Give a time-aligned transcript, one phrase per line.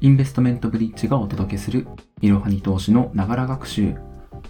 [0.00, 1.88] インベストメントブリッジがお届けする
[2.20, 3.96] いろはに投資のながら学習。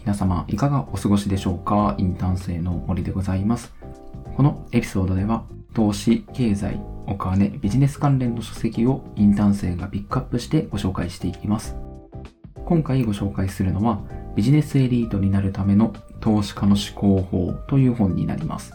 [0.00, 1.94] 皆様いかがお過ごしでしょうか？
[1.96, 3.72] インターン生の森でございます。
[4.36, 11.74] このエピソードでは投資、経済、お金、ビジネス関連の書籍をインターン生がピックアップしてご紹介していきます。
[12.66, 14.02] 今回ご紹介するのは
[14.36, 18.74] ビジネスエリートになるための投資家の思考法という本になります。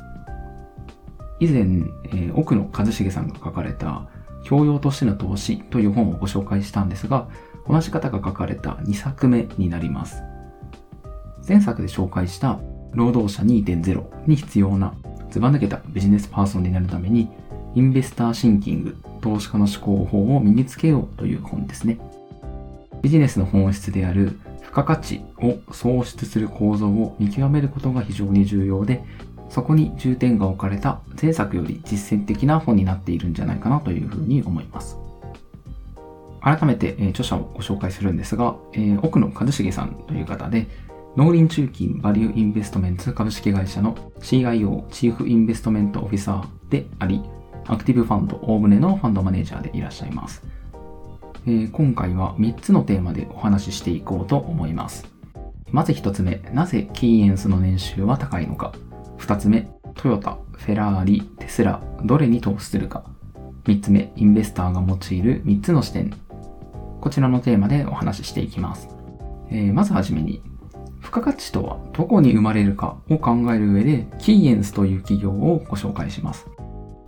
[1.39, 1.61] 以前、
[2.05, 4.07] えー、奥野一茂さんが書かれた
[4.43, 7.27] 教養としての投資という本をご紹介したんですが、
[7.67, 10.21] 同じ方が書かれた2作目になります。
[11.47, 12.59] 前作で紹介した
[12.91, 14.93] 労働者2.0に必要な
[15.33, 17.27] ずば抜けたビジネスパーソンになるために、
[17.73, 21.97] インベスターシンキング、投資家の思考法を身につけようという本ですね。
[23.01, 29.03] ビジネスの本質である付加価値を創出する構造を見極めることが非常に重要で、
[29.53, 34.97] そこに重点が置かれた前作より実践的な本になっているんじゃないかなというふうに思います。
[36.41, 40.65] 改めて、え、著者をご紹介するんですが、え、奥野一茂さんという方で、
[41.15, 47.21] 農林中金バリューインベストメンツ株式会社の CIO チーフインベストメントオフィサーであり、
[47.67, 50.41] アクティブファンド大船のファンドマネージャーでいらっしゃいます。
[51.45, 55.05] えー、今回は3つのテーマでお話ししていこうと思います。
[55.69, 58.73] まず1つ目、なぜキーエンスの年収は高いのか。
[59.23, 63.05] 2つ目、トヨタ、フェラーリ、テスラ、どれに投資するか。
[63.63, 66.13] 3つ目、インベスターが用いる3つの視点。
[66.99, 68.89] こちらのテーマでお話ししていきます。
[69.49, 70.41] えー、まずはじめに、
[70.99, 76.45] 付加価値とはどこに生まれるかを考える上で、キーエンスという企業をご紹介します。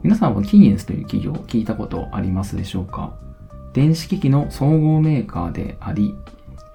[0.02, 3.14] 皆さんはキーエンスという企業を聞いたことありますでしょうか？
[3.74, 6.16] 電子機器の総合メーカーであり、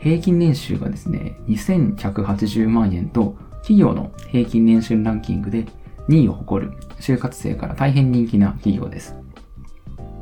[0.00, 5.66] 平均年収がですね、2180万円と企業の平均年収ランキングで
[6.08, 9.14] 2位を誇る就活生から大変人気な企業です。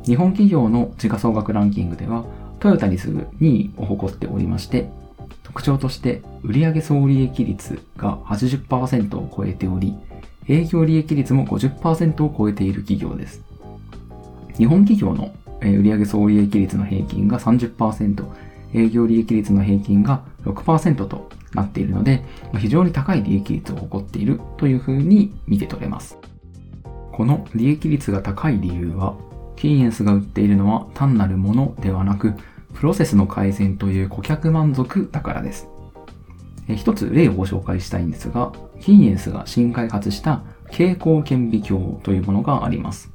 [0.05, 2.25] 日本企業の時価総額ランキングでは
[2.59, 4.89] トヨタに次ぐ2位を誇っておりまして、
[5.43, 9.95] 特徴として売上総利益率が80%を超えており、
[10.47, 13.43] 営業利益率も50%を超えている企業です。
[14.57, 15.31] 日本企業の
[15.61, 18.25] 売上総利益率の平均が30%、
[18.73, 22.23] 営業利益率の平均が6%となっているので、
[22.57, 26.17] 非常に高い利益率を誇っているというふうに見て取れます。
[27.11, 29.15] この利益率が高い理由は、
[29.55, 32.33] キーエンスが売っているのは単なるものではなく、
[32.73, 35.67] プロセスの改善という顧客満足だからです。
[36.75, 43.11] 一つ例をご紹介したいんですが、キーエンスが新開発した蛍光顕微鏡というものがあります。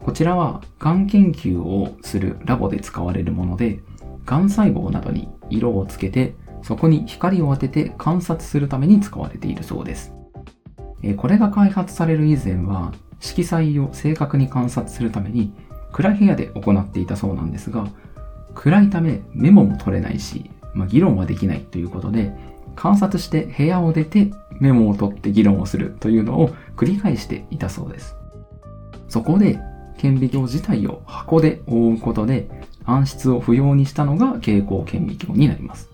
[0.00, 3.80] こちらは、がん研究をするラボで使われるもので、
[4.24, 10.12] がん細胞などに色をつけてそこに光を当てて観察するために使われているそうです。
[11.16, 15.52] これが開発される以前は色彩を正確に観察するために
[15.92, 17.88] 暗い部屋で行っていたそうなんですが
[18.54, 22.32] 暗いためメモも取れないし、まあ、議論はできないということで
[22.76, 24.30] 観察して部屋を出て
[24.60, 28.16] メモを取って議論をするというのを繰り返していたそうです。
[29.08, 29.58] そこで
[29.98, 32.48] 顕微鏡自体を箱で覆うことで
[32.84, 35.91] 暗室を不要にしたのが蛍光顕微鏡になります。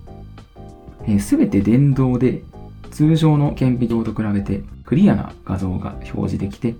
[1.19, 2.43] すべて電動で
[2.91, 6.75] 通常の顕微鏡と比べてクリアな画像が表示できて、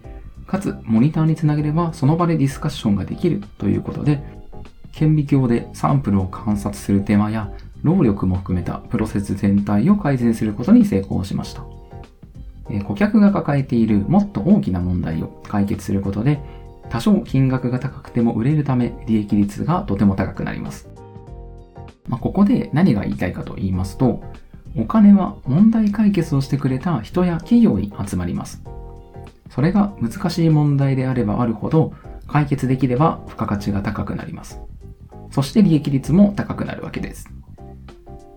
[0.47, 4.23] かつモニターにつなげればその場でディスカッションができるということで、
[4.93, 7.53] 顕微鏡でサンプルを観察する手間や
[7.83, 11.63] 労力も含めたプロセス全体を改善することに成功しました。
[12.85, 16.41] 顧客が抱えているもっと大きな問題を解決することで、
[16.91, 20.89] 多少金額が高くても売れるため利益率がとても高くなります。
[22.09, 24.23] まあ、ここで何が言いたいかと言いますと、
[24.77, 28.63] お金は問題解決をしてくれた人や企業に集まります。
[29.51, 31.93] それが難しい問題であればあるほど、
[32.27, 34.61] 解決できれば付加価値が高くなります。
[35.31, 37.29] そして利益率も高くなるわけです。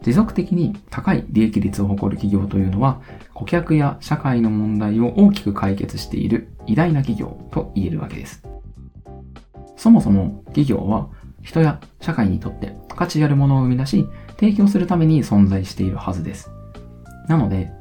[0.01, 3.01] 持続的に高い利益率を誇る企業というのは、
[3.33, 8.43] 顧客や社会の問題を大きく解決している偉大な企業と言えるわけです。
[9.77, 11.09] そもそも企業は
[11.41, 14.07] 人や社会にとって価値あるものを生み出し、
[14.39, 16.51] 提供するために存在しているはずです。
[17.27, 17.71] なので、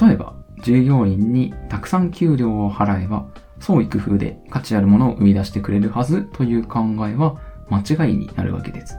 [0.00, 3.26] 例えば、従業員にたくさん給料を払えば、
[3.58, 8.98] 創意工夫で価値あるものを生み出してくれるはずという考えは間違いになるわけです。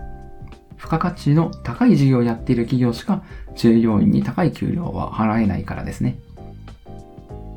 [0.78, 3.24] 付加価値の高い事業をやっている企業しか
[3.56, 6.20] 従業員に高い給料は払えないからですね。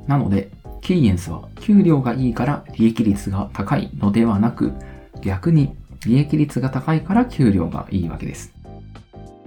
[0.06, 0.50] なので、
[0.82, 4.72] キーエンスは給料がいいから利益率が高いのではなく、
[5.22, 5.74] 逆に
[6.06, 8.52] 利益率が高いから給料がいいわけです。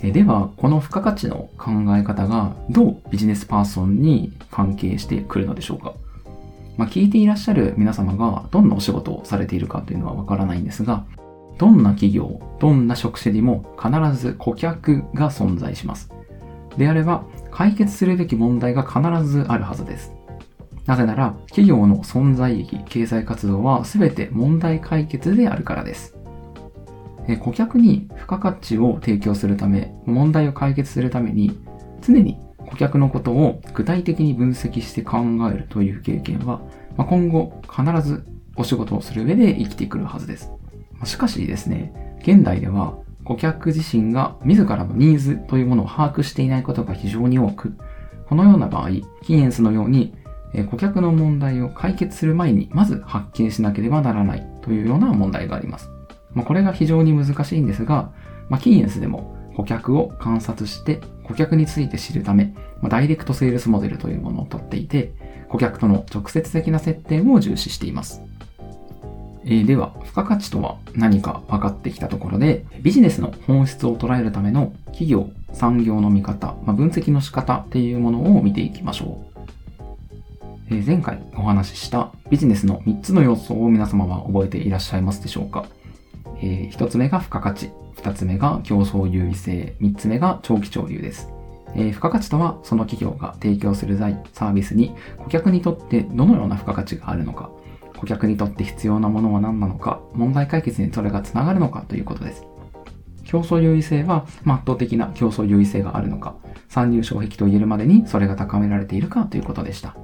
[0.02, 5.94] では、この付加価値の考え方がどうビジネスパーソンに関係してくるのでしょうか？
[6.78, 11.06] まあ、聞いていらっしゃる皆様がどんなお仕事をされているかというのはわからないんですが、
[11.58, 16.12] どんな企業、どんな職種にも必ず顧客が存在します。
[16.78, 20.14] であれば、解決するべき問題が必ずあるはずです。
[20.86, 26.16] なぜなら、企業の存在意義、経済活動は全て問題解決であるからです。
[27.36, 31.60] 顧客に付加価値を提供するため、問題を解決するために、
[32.02, 35.18] 常に顧客のことを具体的に分析して考
[35.54, 36.62] えるという経験は
[36.98, 38.26] ま、今後必ず
[38.56, 40.52] お仕事をする上で生きてくるはずです。
[41.06, 47.78] しかしですね、現代では顧客自身が自らのニーズというものを把握していないことが非常に多く、
[48.28, 48.90] このような場合、
[49.22, 50.14] キーエンスのように
[50.72, 55.92] 顧客の問題を解決する前にまず発見しなければならないというような問題があります。
[56.38, 58.12] まあ、これが非常に難しいんですが、
[58.48, 65.14] まあ、キーエンスでも顧客を観察して顧客について知るため、まあ、ダイレクトセールスモデルというものをとっていて、
[65.50, 68.22] 顧客との直接的な接点を重視しています。
[69.46, 79.38] えー、では、付加価値とは何か分かってきたところで、ビジネスの本質を捉えるための企業、産業の見方、まあ、分析の仕方っていうものを見ていきましょう。
[80.70, 85.66] えー、前回お話ししたビジネスの3つの要素を皆様は覚えていらっしゃいますでしょうか、
[86.42, 91.30] えー、1つ目が付加価値、2つ目が競争優位性、3つ目が長期潮流です。
[91.76, 97.50] えー、付加価値とはその企業が提供する財、サービスに顧客にとってどのような付加価値があるのか、
[97.98, 102.46] 顧客にとって必要なものは何なのか、問題解決にそれがつながるのかということです。
[103.24, 106.36] 競争優位性は、ま圧倒的な競争優位性があるのか、
[106.70, 109.98] 参入障壁と言えるまでにそれが高められているかということでした。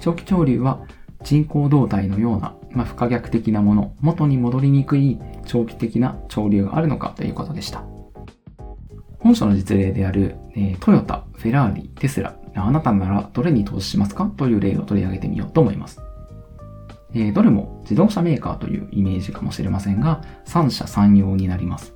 [0.00, 0.80] 長期潮流は
[1.22, 7.82] 人口動態のような、まあ、不可逆的なもの、元に戻りにくい長期的な潮流があるのかということでした。
[9.18, 14.26] 本書の実例である、え、トヨタ、フェラーリ、テスラ、あなたならどれに投資しますか？
[14.36, 16.00] という例を取り上げてみようと思います。
[17.14, 21.94] え、どれも自動車メーカーというイメージかもしれませんが、三者三様になります。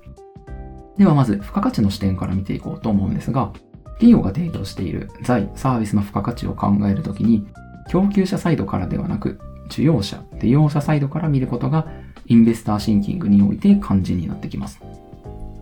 [0.97, 3.53] ではまず、付加価値の視点から見ていこうと思うんですが、
[3.95, 7.47] 企業が提供している財、サービスの付加価値を考えるときに、
[7.89, 9.39] 供給者サイドからではなく、
[9.69, 11.87] 需要者、利用者サイドから見ることが、
[12.27, 14.81] インベスターシンキングにおいて肝心になってきます。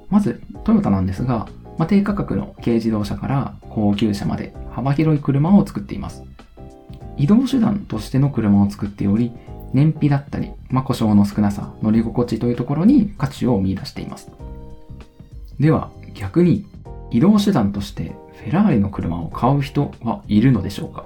[0.09, 1.49] まず、トヨタなんですが、
[1.79, 6.23] まあ、低価格の軽自動車から高級車まで幅広い車を作っています。
[7.17, 9.33] 移動手段としての車を作っており、
[9.73, 14.31] 燃費だったり、まあ、故障の少なさ、乗り心地というところに価値を見出しています。
[15.59, 16.67] では、逆に、
[17.11, 18.13] 移動手段として
[18.45, 21.05] フェラーリの車を買う人はいるのでしょうか？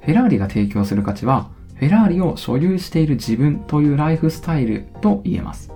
[0.00, 5.70] フェラーリが提供する価値は、フェラーリを所有している自分というライフスタイルと言えます。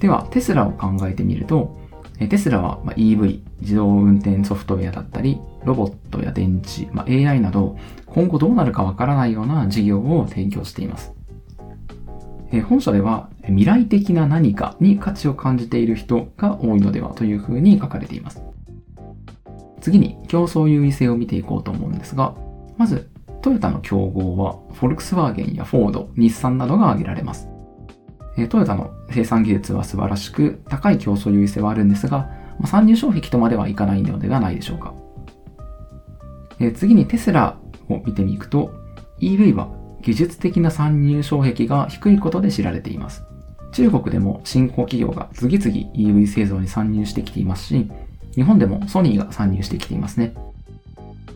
[0.00, 1.78] では、テスラを考えてみると、
[2.18, 11.12] テスラは EV、自動運転ソフトウェアだったり、ロボットや電池、まあ、AI など、今後どうなるかわからないような事業を提供しています。
[12.68, 18.42] 本書では、未来的な何かに価値を感じている人が多いのではというふうに書かれています。
[19.80, 22.34] 次に、競争優位性を見ていこうと思うんですが、
[22.78, 23.10] まず、
[23.44, 27.46] トヨタの競合は、フォルクスワーゲンやフォード、日産などが挙げられます。
[28.48, 32.30] トヨタの生産技術は素晴らしく、高い競争優位性はあるんですが、
[32.64, 34.94] 参入障壁とまではいかないのではないでしょうか。
[36.74, 37.58] 次にテスラ
[37.90, 38.70] を見てみくと、
[39.20, 39.68] EV は
[40.00, 43.24] 技術的な参入障壁が低いことで知られています。
[43.72, 47.90] 中国でも新興企業が次々 EV 製造に参入してきていますし、
[48.36, 50.32] 日本でもソニーが参入してきていますね。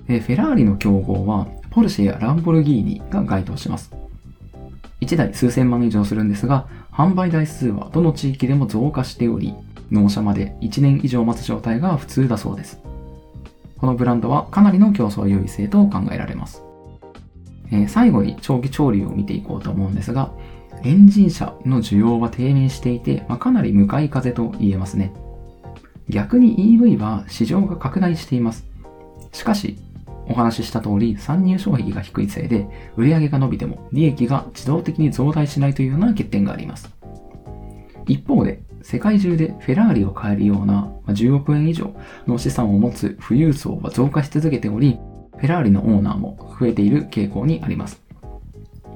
[0.06, 3.92] フェラーリの競合はポルシェやランボルギーニが該当します。
[5.00, 9.54] 1台数千万以上するんですが、販売台数はどの地域でも増加しており、
[9.90, 12.80] 納車まで1年以上待つ状態が普通だそうです。
[13.78, 16.62] このブランドはかなりの競争優位性と考えられます。
[17.70, 20.32] えー、最後に長期潮流を見ていこうと思うんですが、
[20.82, 25.12] エンジン車の需要は低迷していて、まあ、かなり向かい風と言えますね。
[26.08, 28.66] 逆に EV は市場が拡大しています。
[29.32, 29.78] しかし、
[30.28, 36.90] お話しした通り、参入障壁が低いせいで、売上が伸びても利益が自動的に増大しないというような欠点があります。
[38.06, 41.94] 一方で、世界中でフェラーリを買えるような10億円以上
[42.26, 44.98] の資産を持つ富裕層は増加し続けており、
[45.36, 48.00] フェラーリのオーナーも増えている傾向にあります。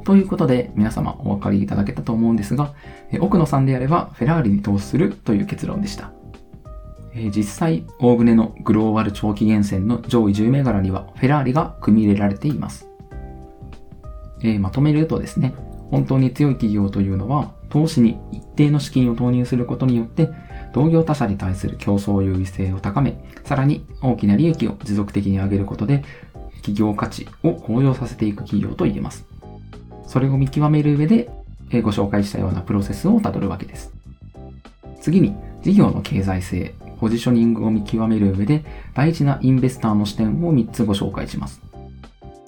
[0.05, 2.75] ということで、皆様お分かりいただけたと思うんですが、
[3.21, 6.13] 奥野さんであればフェラーリに投資するという結論でした。
[7.15, 12.89] え実際、大船のグローバル長期源泉の上位10銘柄にはフェラーリが組み入れられています。
[14.43, 15.55] え、まとめるとですね、
[15.91, 20.31] 本当に強い企業というのは、投資に一定の資金を投入することによって、
[20.73, 26.03] 同業他社に対する競争優位性を高め、さらに大きな利益を持続的に上げることで、
[26.57, 29.27] 企業価値を向上させていく企業と言えます。
[30.07, 31.31] それを見極める上で、
[31.71, 33.93] えご紹介したようなプロセスをたどるわけです。
[35.01, 41.61] 次に、事業の経済性、ポジショニングを見極める上で大事なインベスターの視点を3つご紹介します。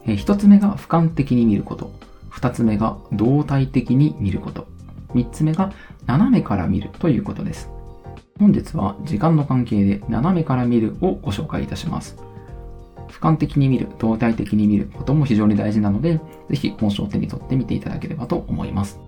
[0.06, 1.90] 1つ目が俯瞰的に見ること。
[2.30, 4.68] 2つ目が動体的に見ること。
[5.12, 5.72] 3つ目が
[6.06, 7.68] 斜めから見るということです。
[8.38, 12.16] 本日は時間の関係で斜めから見るをご紹介いたします。
[13.08, 19.00] 俯瞰的に見る、動体的に見ることも非常に大事なので、ぜひ本書を手に取ってみていただければと思います。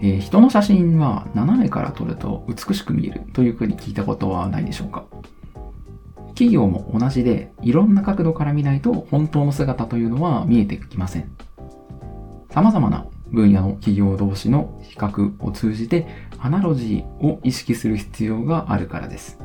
[0.00, 5.04] えー、人の写真は斜めから撮ると美しく見えるというふうに聞いたことはないでしょうか？
[6.28, 11.30] 企業も同じでいろんな角度から見ないと本当の姿というのは見えてきません。
[12.50, 16.06] 様々な分野の企業同士の比較を通じて
[16.38, 19.38] アナロジーを意識する必要があるからです。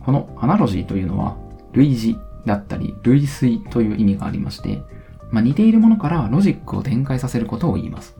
[0.00, 1.36] このアナロジーというのは
[1.72, 4.82] 類似だったり類推という意味がありまして、
[5.30, 8.16] まあ、似ているものからロジックを展開させることを言います。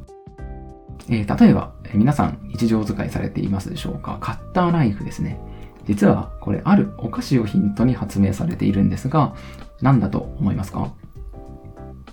[1.09, 4.18] えー、例えば、皆さん日常使いされていますでしょうか？
[4.21, 5.40] カッターナイフですね。
[5.87, 9.35] 実はこれあるお菓子をヒントに発明されているんですが、
[9.80, 10.92] 何だと思いますか？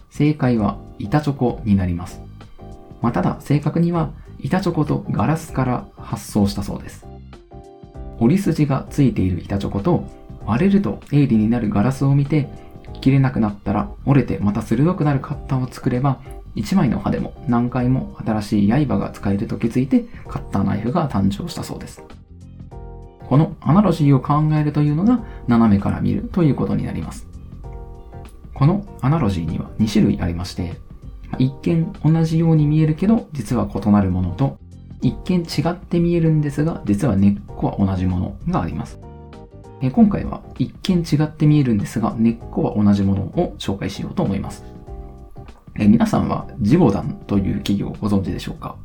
[0.10, 2.20] 正解は板チョコになります。
[3.02, 7.06] まあ、ただ正確には板チョコとガラスから発想したそうです。
[8.18, 10.10] 折り筋がついている板チョコと
[10.46, 12.50] 割れると鋭利になるガラスを見て
[13.02, 16.20] 切れなくなったら折れてまた鋭くなるカッターを作れば
[16.56, 22.04] 1枚の刃でも何回も新しい刃が使えると気づいてカッターナイフが誕生したそうです。
[23.28, 27.28] このアナロジーを考えるというのが斜めから見るということになります。
[28.56, 30.78] このアナロジーには2種類ありまして、
[31.38, 34.58] 一見同じように見えるけど実は異なるものと、
[35.02, 39.00] 一見違って見えるんですが実は根っこは同じものがあります。
[39.94, 44.66] 今回は一見違って見えるんですが根っこは同じものを紹介しようと思います。
[45.82, 48.76] え皆さんはジボダンという企業をご存知でしょうか？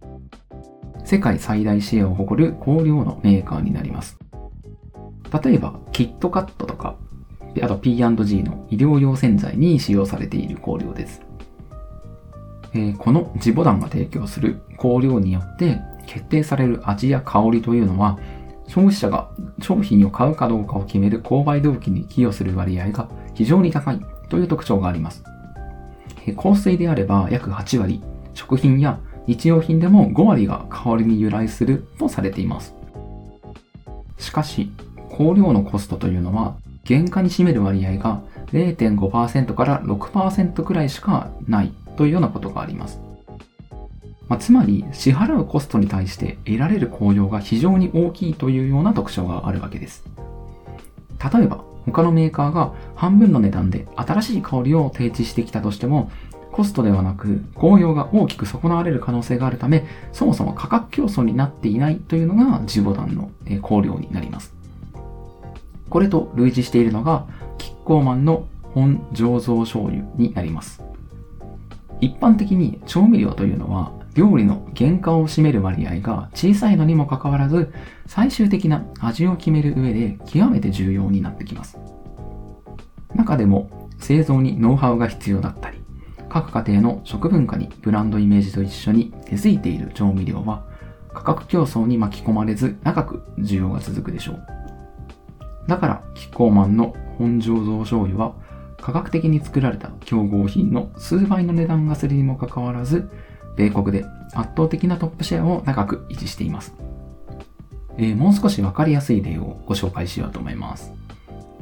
[1.04, 4.16] 世界最大シェアを誇る香料のメーカーになります。
[5.44, 6.94] 例えば、キットカットとか、
[7.60, 11.20] あと P&G の医療用洗剤に使用されている香料です。
[12.74, 18.20] えー、このジボダンが提供する香料によって決定される味や香りというのは、
[18.68, 19.28] 消費者が
[19.60, 25.24] 商品を買うかどうかを決める購買動機に寄与する割合が非常に高いという特徴があります。
[26.32, 28.02] 香水であれば約8割、
[28.32, 32.74] 食品や日用品でも5割が香りに由来するとされています。
[34.18, 34.70] しかし、
[35.10, 43.00] 香料のコストというのは、原価に占める割合が0.5%から6%くらいしかないというようなことがあります。
[44.28, 50.04] まあ、つまり、支払うコストに対して得られる効用が非常に大きいというような特徴があるわけです。
[51.32, 56.10] 例えば、他のメーカーが半分の値段で新しい香りを提示してきたとしても、
[56.52, 64.54] コストではなく効用が大きく損なわれる可能性があるため、そもそも価格競争になっていないというのがジボダンの香料になります。
[65.90, 67.26] これと類似しているのが、
[67.58, 70.82] キッコーマンの本醸造醤油になります。
[72.00, 77.72] 一般的に調味料というのは料理の原価を占める割合が小さいのにもかかわらず、
[78.06, 81.78] 最終的な味を決める上で極めて重要になってきます。
[83.14, 85.78] 中でも製造にノウハウが必要だったり、
[86.28, 90.64] 各家庭の食文化にブランドイメージと一緒に根付いている調味料は
[91.12, 94.46] 価格競争に巻き込まれず長く需要が続くでしょう。
[95.66, 98.34] だから、キッコーマンの本醸造醤油は
[98.80, 103.08] 科学的に作られた競合品の数倍の値段がするにもかかわらず
[103.56, 106.74] 米国で圧倒的なトップシェアを長く維持しています。
[107.96, 110.92] えー、もう少しわかりやすい例をご紹介しようと思います。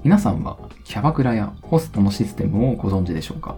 [0.02, 3.56] 皆さんはキャバクラやホストのシステムをご存知でしょうか？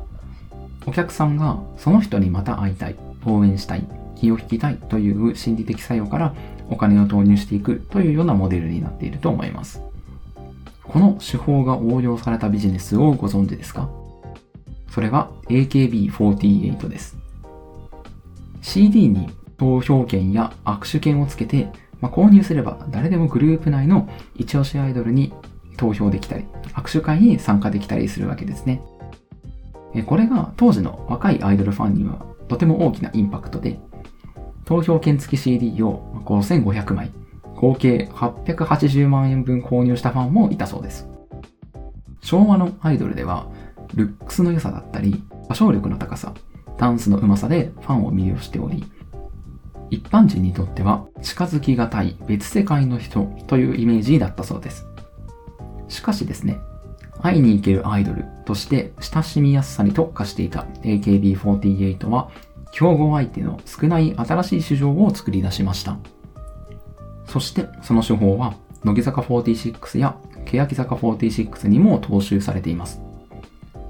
[0.87, 3.87] お客さんがその人にまた会いたい、応援したい、
[4.17, 6.35] 気を引きたいという心理的作用から
[6.69, 9.81] お金を投入していくというようなモデルになっていると思います。
[10.83, 13.89] この手法が応用されたビジネスをご存知ですか？
[14.91, 17.17] それは AKB48 です。
[18.65, 19.29] CD に
[19.59, 21.69] 投票権や握手権をつけて、
[22.01, 25.35] まあ、購入すれば誰でもグループ内の一押しアイドルに
[25.77, 28.83] 投票できたり、握手会に参加できたりするわけですね。
[30.07, 33.79] これが当時の若いアイドルファンにはとても大きなインパクトで、
[34.65, 37.13] 投票権付き CD を5500枚、
[37.55, 41.07] 合計880万円分購入したファンもいたそうです。
[42.23, 43.47] 昭和のアイドルでは、
[43.95, 46.33] ルックスの良さだったり、歌唱力の高さ、
[46.79, 48.85] ダンスのうまさでファンを魅了しており、
[49.91, 54.87] 一般人にとっては近づきがたい別世界の人というイメージだったそうです。
[55.89, 56.59] しかしですね、
[57.21, 62.31] 会いに行けるアイドルとして親しみやすさに特化していた AKB48 は
[62.73, 65.97] 競合相手の少ない新しい市場を作り出しました。
[67.27, 68.55] そしてその手法は
[68.85, 73.01] 乃木坂46や欅坂46にも踏襲されています。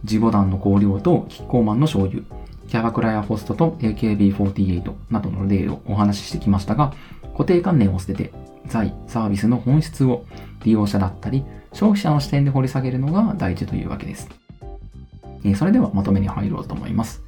[0.04, 2.22] ジボ団の香料とキッコーマンの醤油、
[2.68, 6.92] キャバクラやホストと AKB48 などの例をお話ししてきましたが、
[7.32, 8.32] 固定観念を捨てて
[8.66, 10.24] 財、サービスの本質を
[10.64, 14.28] 利用者だったり消費者の視点で掘り下げるのが大事というわけです。
[15.44, 17.22] えそれではまとめに入ろうと思います。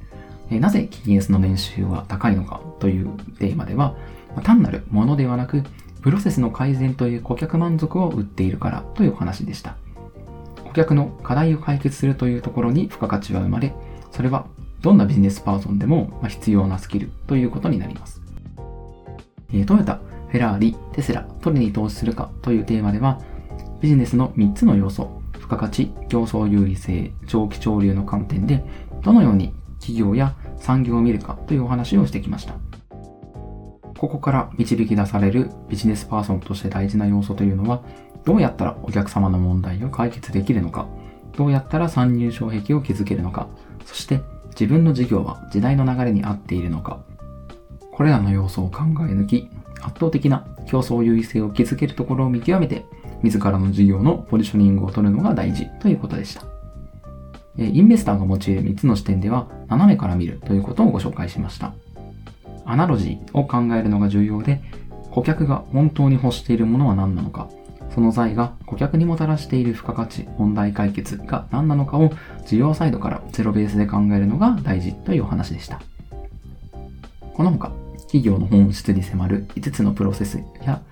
[0.49, 3.95] えなぜ KS の年収は高いのかというテーマでは、
[4.43, 5.63] 単なるものではなく、
[6.01, 9.75] プロセスの改善という顧客満足を売っているからという話でした。
[10.63, 13.73] 顧客の課題を解決するというところに付加価値は生まれ、
[14.11, 14.47] それは
[14.81, 18.21] どんなビジネスパーソンでも必要なスキルということになります。
[19.65, 23.21] トヨタ、フェラーリ、テスラ、どれに投資するかというテーマでは、
[23.81, 28.63] ビジネスの3つの要素、付加価値、競争優位性、長期潮流の観点で、
[29.01, 32.55] どのように企業や産業を見るかというお話をしてきました。
[33.97, 37.81] ここから導き出されるビジネスパーソンとして大事な要素というのは、
[38.25, 40.87] どうやったらお客様の問題を解決できるのか、
[41.37, 43.47] どうやったら参入障壁を築けるのか、
[43.85, 44.21] そして
[44.59, 46.99] 自分の事業は時代の流れに合っているのか、
[47.91, 49.49] これらの要素を考え抜き、
[49.81, 52.85] 圧倒的な競争優位性を築けるところを見極めて、
[53.21, 56.43] 自らの事業のポジショニングを取るのが大事ということでした。
[57.57, 61.73] インベスターが用いる3つの視点では、斜めから見るということをご紹介しました。
[62.65, 64.61] アナロジーを考えるのが重要で、
[65.11, 67.47] 顧客が本当に欲しているものは何なのか、
[67.97, 72.11] その財が顧客にもたらしている付加価値、問題解決が何なのかを
[72.45, 75.81] 事業サイドからゼロベースで考えるのが大事というお話でした。
[77.33, 80.83] この他、企業の本質に迫る5つのプロセスや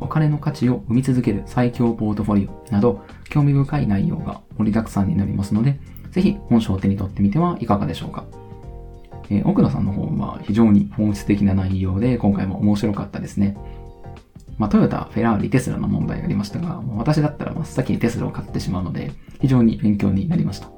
[0.00, 5.78] お金の価値を生み続ける最強ポートフォリオなど興味深い内容が盛りだくさんになりますので、
[6.12, 8.24] ぜひ本書を手に取ってみてはいかがでしょうか。
[9.28, 13.54] えー、奥野さんの方は非常に本質的な内容で今回も面白かったですね。
[14.58, 20.68] まあ、トヨタ、フェラーリ、テスラの問題がありましたが、私だったら真っ先にテスラを買ってしまうので、非常に勉強になりました。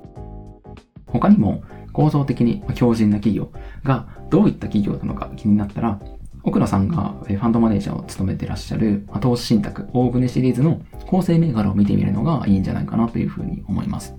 [1.07, 3.51] 他にも、構造的に強靭な企業
[3.83, 5.99] がどういった企業なのか気になったら、
[6.43, 14.15] 奥野さんがファンドマネージャーを務めてらっしゃる投資信託大船シリーズの構成銘柄を見てみるのがいいんじゃないかなというふうに思います。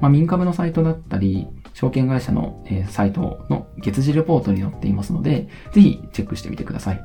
[0.00, 7.02] まあ、民株のサイトだったり、証券会社の、サイトの月次レポートに載っていますので、ぜひチェックしてみてください。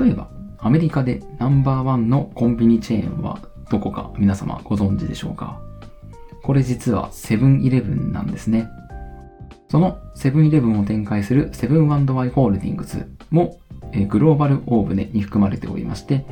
[0.00, 0.30] 例えば、
[0.62, 3.38] アメリカでナンバーワンのコンビニチェーンは
[3.70, 5.58] どこか皆様ご存知でしょうか？
[6.42, 8.68] これ実はセブンイレブンなんですね。
[9.70, 13.58] そのセブンイレブンを展開するセブンワイ・ホールディングスも
[14.08, 16.26] グローバルオーブネに含まれておりまして、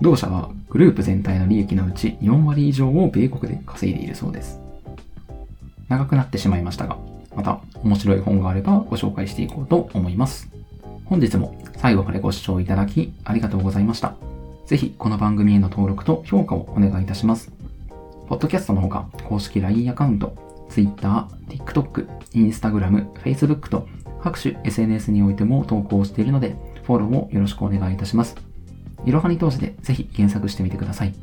[0.00, 4.58] 同社はグループ全体の利益のうち4割以上を米国で稼いでいるそうです。
[5.88, 6.96] 長くなってしまいましたが、
[7.34, 10.48] また面白い本があればご紹介していこうと思います。
[11.08, 14.16] 本日も最後までご視聴いただきありがとうございました。
[14.66, 17.52] ぜひこの番組への登録と評価をお願いいたします。
[18.26, 20.34] ポッドキャストのほか、公式 LINE アカウント、
[20.68, 23.86] Twitter、TikTok、Instagram、Facebook と
[24.20, 28.34] 各種 SNS においても投稿しているので、フォローもよろしくお願いいたします。
[29.04, 31.14] いろはに投資でぜひ検索してみてください。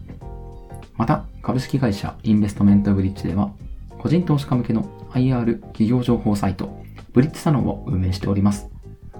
[0.96, 3.52] また、株式会社インベストメントブリッジでは、
[4.00, 8.73] 個人投資家向けの IR 企業情報サイト、ブリッジサロンを運営しております。